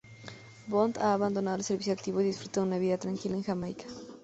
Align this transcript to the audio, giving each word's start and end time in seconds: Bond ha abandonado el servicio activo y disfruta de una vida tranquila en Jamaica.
Bond 0.67 0.97
ha 0.97 1.13
abandonado 1.13 1.57
el 1.57 1.63
servicio 1.63 1.93
activo 1.93 2.21
y 2.21 2.23
disfruta 2.23 2.59
de 2.61 2.65
una 2.65 2.79
vida 2.79 2.97
tranquila 2.97 3.35
en 3.35 3.43
Jamaica. 3.43 3.85